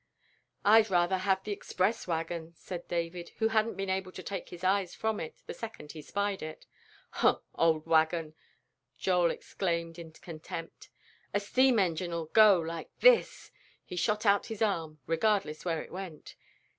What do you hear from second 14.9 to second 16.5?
regardless where it went.